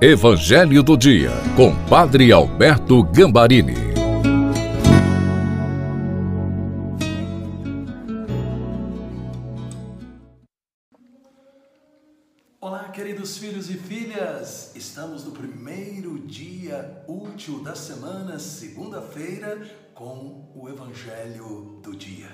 [0.00, 3.74] Evangelho do Dia, com Padre Alberto Gambarini.
[12.60, 14.70] Olá, queridos filhos e filhas!
[14.76, 19.60] Estamos no primeiro dia útil da semana, segunda-feira,
[19.94, 22.30] com o Evangelho do Dia.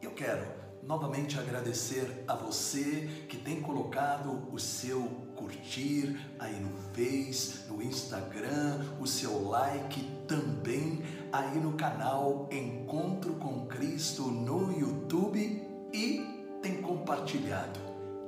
[0.00, 5.02] Eu quero novamente agradecer a você que tem colocado o seu
[5.34, 11.02] curtir aí no Face, no Instagram, o seu like também
[11.32, 17.80] aí no canal Encontro com Cristo no YouTube e tem compartilhado.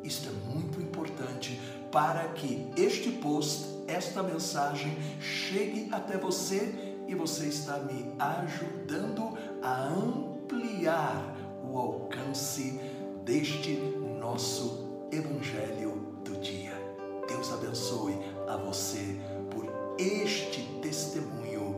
[0.02, 1.60] Isto é muito importante
[1.92, 9.84] para que este post, esta mensagem chegue até você e você está me ajudando a
[9.88, 12.80] ampliar o alcance
[13.24, 13.76] deste
[14.20, 16.72] nosso Evangelho do dia.
[17.28, 18.16] Deus abençoe
[18.48, 19.16] a você
[19.50, 19.66] por
[19.98, 21.76] este testemunho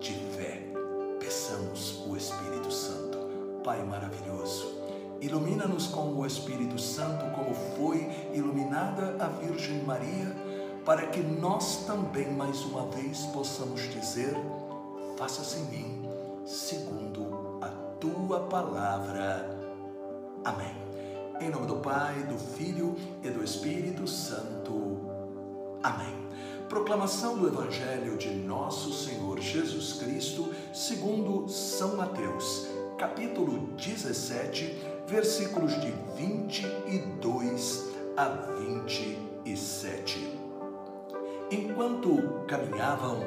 [0.00, 0.62] de fé.
[1.18, 3.16] Peçamos o Espírito Santo.
[3.64, 4.80] Pai maravilhoso,
[5.20, 10.34] ilumina-nos com o Espírito Santo, como foi iluminada a Virgem Maria,
[10.84, 14.36] para que nós também, mais uma vez, possamos dizer:
[15.16, 16.08] faça-se em mim,
[16.44, 17.45] segundo
[18.26, 19.48] tua palavra.
[20.44, 20.74] Amém.
[21.40, 24.98] Em nome do Pai, do Filho e do Espírito Santo.
[25.80, 26.26] Amém.
[26.68, 32.66] Proclamação do Evangelho de Nosso Senhor Jesus Cristo, segundo São Mateus,
[32.98, 40.36] capítulo 17, versículos de 22 a 27.
[41.52, 43.20] Enquanto caminhavam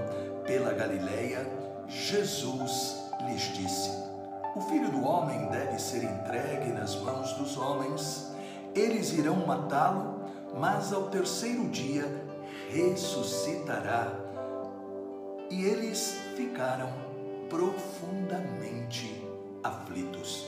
[0.46, 1.50] pela Galileia,
[1.88, 4.09] Jesus lhes disse:
[4.56, 8.32] o filho do homem deve ser entregue nas mãos dos homens,
[8.76, 10.24] eles irão matá-lo,
[10.58, 12.06] mas ao terceiro dia
[12.70, 14.12] ressuscitará.
[15.50, 16.90] E eles ficaram
[17.50, 19.28] profundamente
[19.64, 20.48] aflitos.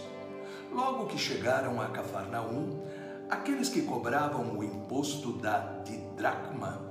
[0.72, 2.81] Logo que chegaram a Cafarnaum,
[3.29, 6.81] aqueles que cobravam o imposto da didracma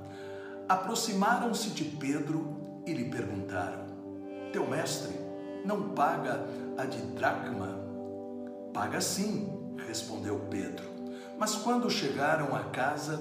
[0.67, 3.85] aproximaram-se de Pedro e lhe perguntaram:
[4.51, 5.30] Teu mestre
[5.65, 6.45] não paga
[6.77, 7.79] a de dracma?
[8.73, 10.85] Paga sim, respondeu Pedro.
[11.37, 13.19] Mas quando chegaram à casa,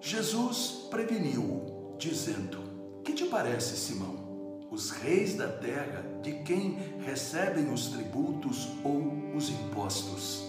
[0.00, 2.58] Jesus preveniu-o, dizendo:
[3.04, 4.66] Que te parece, Simão?
[4.70, 10.44] Os reis da terra, de quem recebem os tributos ou os impostos?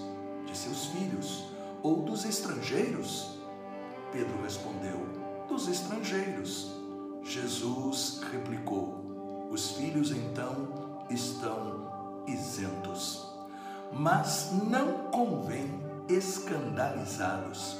[0.45, 1.45] De seus filhos
[1.81, 3.39] ou dos estrangeiros?
[4.11, 4.99] Pedro respondeu:
[5.47, 6.71] Dos estrangeiros.
[7.23, 9.08] Jesus replicou:
[9.49, 10.67] Os filhos então
[11.09, 13.27] estão isentos.
[13.91, 17.77] Mas não convém escandalizá-los.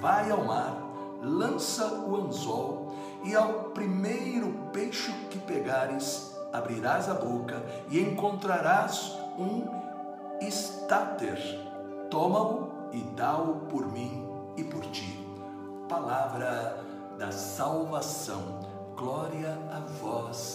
[0.00, 0.74] Vai ao mar,
[1.22, 2.94] lança o anzol,
[3.24, 9.64] e ao primeiro peixe que pegares, abrirás a boca e encontrarás um
[10.40, 11.38] estáter.
[12.10, 14.26] Toma-o e dá-o por mim
[14.56, 15.26] e por ti.
[15.88, 16.82] Palavra
[17.18, 18.60] da salvação.
[18.96, 20.49] Glória a vós.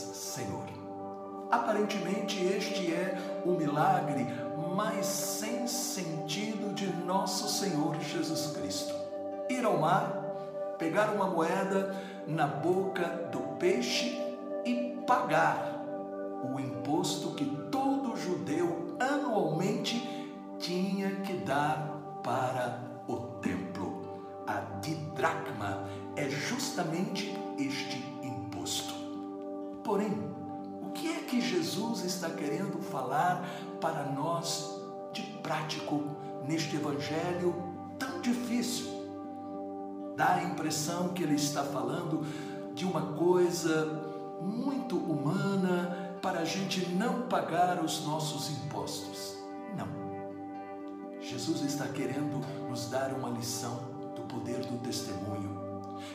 [1.55, 4.27] Aparentemente, este é o milagre
[4.75, 8.93] mais sem sentido de nosso Senhor Jesus Cristo.
[9.49, 10.21] Ir ao mar,
[10.77, 11.95] pegar uma moeda
[12.27, 14.21] na boca do peixe
[14.65, 15.81] e pagar
[16.43, 20.27] o imposto que todo judeu anualmente
[20.59, 24.21] tinha que dar para o templo.
[24.45, 25.87] A didracma
[26.17, 27.33] é justamente
[32.15, 33.47] está querendo falar
[33.79, 34.81] para nós
[35.13, 36.03] de prático
[36.47, 37.53] neste evangelho
[37.99, 38.87] tão difícil?
[40.15, 42.25] Dá a impressão que ele está falando
[42.73, 43.85] de uma coisa
[44.41, 49.35] muito humana para a gente não pagar os nossos impostos.
[49.77, 49.87] Não.
[51.21, 53.77] Jesus está querendo nos dar uma lição
[54.15, 55.64] do poder do testemunho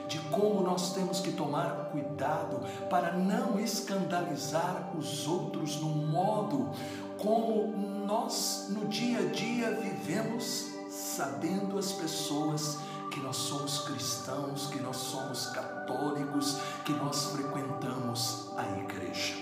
[0.08, 6.70] de como nós temos que tomar cuidado para não escandalizar os outros no modo
[7.18, 7.76] como
[8.06, 12.78] nós no dia a dia vivemos, sabendo as pessoas
[13.12, 19.34] que nós somos cristãos, que nós somos católicos, que nós frequentamos a igreja.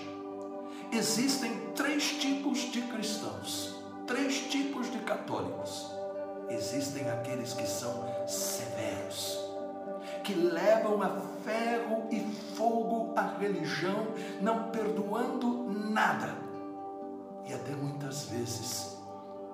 [0.91, 3.77] Existem três tipos de cristãos,
[4.07, 5.87] três tipos de católicos.
[6.49, 9.38] Existem aqueles que são severos,
[10.29, 11.09] que levam a
[11.43, 12.21] ferro e
[12.55, 14.09] fogo a religião,
[14.43, 16.37] não perdoando nada.
[17.47, 18.99] E até muitas vezes,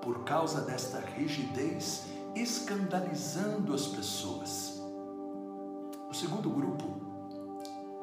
[0.03, 4.83] por causa desta rigidez, escandalizando as pessoas.
[6.11, 7.01] Os segundo grupo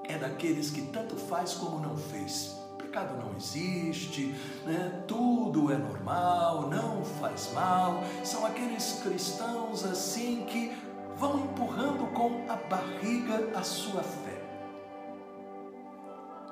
[0.05, 2.57] é daqueles que tanto faz como não fez.
[2.77, 4.33] Pecado não existe,
[4.65, 5.03] né?
[5.05, 8.01] tudo é normal, não faz mal.
[8.23, 10.73] São aqueles cristãos assim que
[11.21, 14.41] vão empurrando com a barriga a sua fé.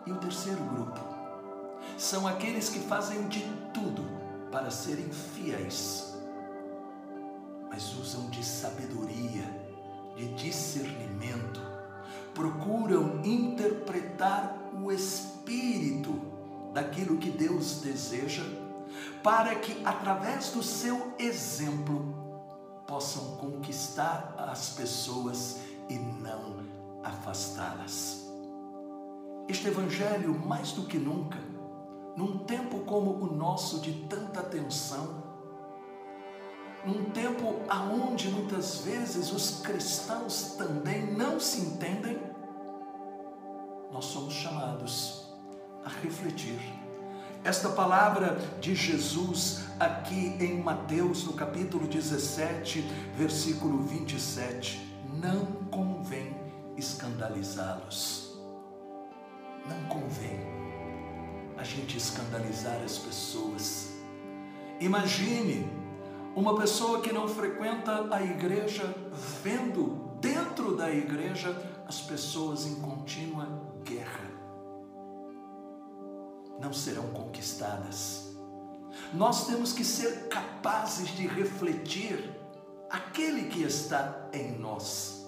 [0.06, 1.00] E o terceiro grupo
[1.98, 3.42] são aqueles que fazem de
[3.74, 4.06] tudo
[4.52, 6.16] para serem fiéis,
[7.68, 9.44] mas usam de sabedoria,
[10.16, 11.62] de discernimento,
[12.36, 16.14] procuram interpretar o espírito
[16.76, 18.44] daquilo que Deus deseja,
[19.24, 22.19] para que através do seu exemplo
[22.90, 26.58] possam conquistar as pessoas e não
[27.04, 28.28] afastá-las.
[29.48, 31.38] Este Evangelho, mais do que nunca,
[32.18, 35.24] num tempo como o nosso de tanta tensão,
[36.84, 42.20] num tempo aonde muitas vezes os cristãos também não se entendem,
[43.92, 45.32] nós somos chamados
[45.86, 46.89] a refletir.
[47.44, 52.82] Esta palavra de Jesus aqui em Mateus, no capítulo 17,
[53.16, 56.36] versículo 27, não convém
[56.76, 58.38] escandalizá-los.
[59.68, 60.40] Não convém
[61.58, 63.94] a gente escandalizar as pessoas.
[64.82, 65.66] Imagine
[66.36, 68.94] uma pessoa que não frequenta a igreja
[69.44, 71.56] vendo dentro da igreja
[71.88, 73.48] as pessoas em contínua
[73.84, 74.29] guerra.
[76.60, 78.30] Não serão conquistadas.
[79.14, 82.30] Nós temos que ser capazes de refletir
[82.90, 85.20] aquele que está em nós.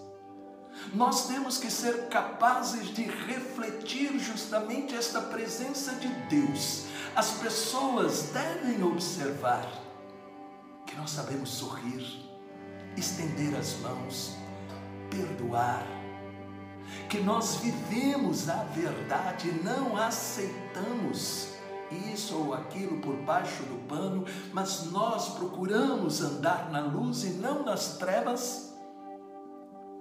[0.93, 6.85] Nós temos que ser capazes de refletir justamente esta presença de Deus.
[7.15, 9.67] As pessoas devem observar
[10.85, 12.29] que nós sabemos sorrir,
[12.97, 14.35] estender as mãos,
[15.09, 15.85] perdoar,
[17.09, 21.49] que nós vivemos a verdade, não aceitamos
[22.13, 27.63] isso ou aquilo por baixo do pano, mas nós procuramos andar na luz e não
[27.63, 28.73] nas trevas,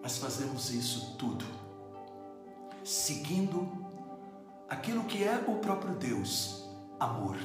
[0.02, 1.60] mas fazemos isso tudo
[2.84, 3.68] seguindo
[4.68, 7.36] aquilo que é o próprio Deus, amor.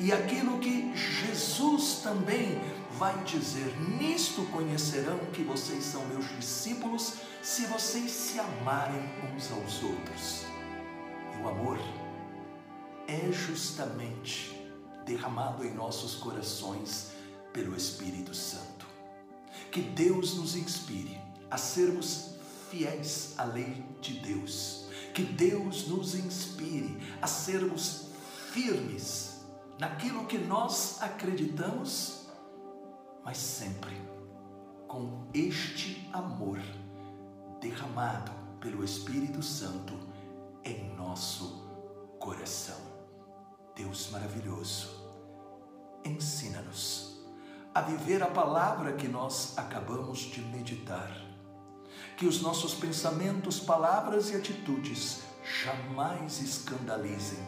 [0.00, 2.60] E aquilo que Jesus também
[2.92, 7.14] vai dizer: Nisto conhecerão que vocês são meus discípulos,
[7.58, 9.02] se vocês se amarem
[9.34, 10.44] uns aos outros.
[11.34, 11.76] E o amor
[13.08, 14.56] é justamente
[15.04, 17.10] derramado em nossos corações
[17.52, 18.86] pelo Espírito Santo.
[19.72, 21.20] Que Deus nos inspire
[21.50, 22.36] a sermos
[22.70, 24.86] fiéis à lei de Deus.
[25.12, 28.10] Que Deus nos inspire a sermos
[28.52, 29.40] firmes
[29.80, 32.28] naquilo que nós acreditamos,
[33.24, 34.00] mas sempre
[34.86, 36.60] com este amor
[37.60, 39.98] derramado pelo Espírito Santo
[40.64, 41.66] em nosso
[42.18, 42.76] coração.
[43.74, 44.88] Deus maravilhoso,
[46.04, 47.18] ensina-nos
[47.74, 51.10] a viver a palavra que nós acabamos de meditar.
[52.16, 55.22] Que os nossos pensamentos, palavras e atitudes
[55.62, 57.38] jamais escandalizem,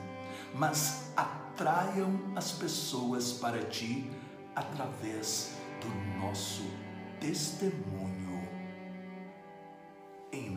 [0.55, 4.09] mas atraiam as pessoas para ti
[4.55, 6.63] através do nosso
[7.21, 8.30] testemunho.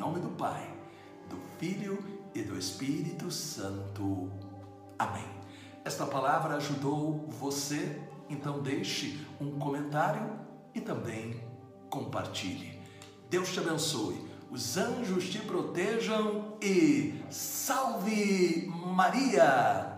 [0.03, 0.69] Nome do Pai,
[1.29, 1.97] do Filho
[2.35, 4.29] e do Espírito Santo.
[4.99, 5.23] Amém.
[5.85, 8.01] Esta palavra ajudou você?
[8.29, 10.37] Então deixe um comentário
[10.75, 11.41] e também
[11.89, 12.81] compartilhe.
[13.29, 19.92] Deus te abençoe, os anjos te protejam e salve Maria!